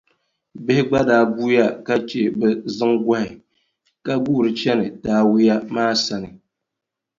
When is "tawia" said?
5.03-5.55